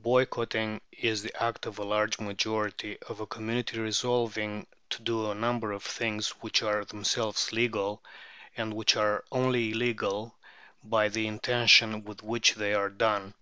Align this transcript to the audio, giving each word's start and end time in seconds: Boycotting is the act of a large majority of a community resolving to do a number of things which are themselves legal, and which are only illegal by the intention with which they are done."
Boycotting 0.00 0.80
is 0.90 1.22
the 1.22 1.34
act 1.36 1.66
of 1.66 1.78
a 1.78 1.84
large 1.84 2.18
majority 2.18 2.98
of 3.10 3.20
a 3.20 3.26
community 3.26 3.78
resolving 3.78 4.66
to 4.88 5.02
do 5.02 5.30
a 5.30 5.34
number 5.34 5.70
of 5.72 5.82
things 5.82 6.30
which 6.40 6.62
are 6.62 6.82
themselves 6.86 7.52
legal, 7.52 8.02
and 8.56 8.72
which 8.72 8.96
are 8.96 9.22
only 9.30 9.72
illegal 9.72 10.34
by 10.82 11.08
the 11.10 11.26
intention 11.26 12.04
with 12.04 12.22
which 12.22 12.54
they 12.54 12.72
are 12.72 12.88
done." 12.88 13.34